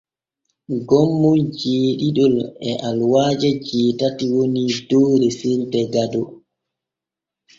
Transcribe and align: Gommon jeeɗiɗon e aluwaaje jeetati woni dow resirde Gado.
Gommon 0.87 1.39
jeeɗiɗon 1.59 2.35
e 2.69 2.71
aluwaaje 2.87 3.49
jeetati 3.67 4.25
woni 4.33 4.63
dow 4.89 5.09
resirde 5.21 5.81
Gado. 5.93 6.23